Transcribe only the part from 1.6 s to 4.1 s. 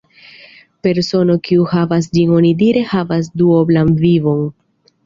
havas ĝin onidire havas duoblan